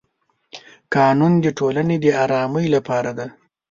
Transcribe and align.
قانون 0.95 1.33
د 1.43 1.45
ټولنې 1.59 1.95
د 2.03 2.05
ارامۍ 2.23 2.65
لپاره 2.75 3.11
دی. 3.17 3.27